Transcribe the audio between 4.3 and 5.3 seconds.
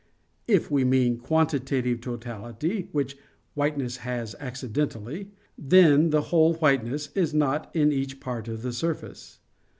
accidentally,